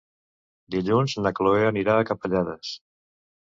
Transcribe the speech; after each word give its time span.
Dilluns 0.75 1.13
na 1.25 1.33
Cloè 1.41 1.61
anirà 1.67 1.99
a 1.99 2.09
Capellades. 2.11 2.73